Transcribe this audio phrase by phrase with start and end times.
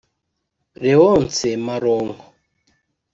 [0.83, 2.15] Léonce Malonko